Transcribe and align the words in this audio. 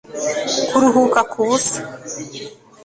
Kuruhuka 0.67 1.19
kubusa 1.31 1.79